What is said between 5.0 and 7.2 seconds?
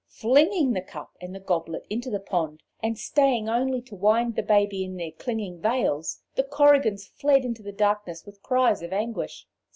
clinging veils, the Korrigans